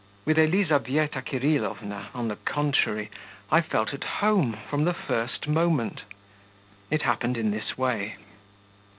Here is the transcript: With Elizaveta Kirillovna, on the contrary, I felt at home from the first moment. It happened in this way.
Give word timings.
With 0.25 0.39
Elizaveta 0.39 1.21
Kirillovna, 1.21 2.07
on 2.15 2.27
the 2.27 2.37
contrary, 2.37 3.11
I 3.51 3.61
felt 3.61 3.93
at 3.93 4.03
home 4.03 4.57
from 4.67 4.83
the 4.85 4.95
first 4.95 5.47
moment. 5.47 6.01
It 6.89 7.03
happened 7.03 7.37
in 7.37 7.51
this 7.51 7.77
way. 7.77 8.15